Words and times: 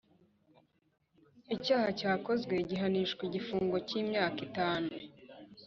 Icyaha 1.55 1.89
cyakozwe 1.99 2.53
gihanishwa 2.69 3.21
igifungo 3.29 3.75
cy’ 3.87 3.93
imyaka 4.01 4.39
itanu 4.47 4.89